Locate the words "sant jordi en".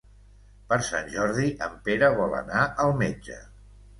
0.87-1.77